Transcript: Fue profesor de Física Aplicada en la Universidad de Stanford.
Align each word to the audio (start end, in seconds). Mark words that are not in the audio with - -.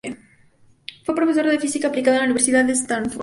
Fue 1.05 1.13
profesor 1.13 1.45
de 1.45 1.59
Física 1.59 1.89
Aplicada 1.89 2.15
en 2.17 2.21
la 2.21 2.25
Universidad 2.29 2.65
de 2.65 2.73
Stanford. 2.73 3.19